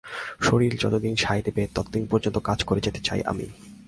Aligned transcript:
শরীর 0.41 0.71
যতদিন 0.79 1.15
সাঁয় 1.15 1.41
দেবে, 1.41 1.67
ততদিন 1.75 2.03
পর্যন্ত 2.07 2.37
কাজ 2.37 2.63
করে 2.63 2.81
যেতে 2.81 2.99
চাই 2.99 3.21
আমি। 3.25 3.47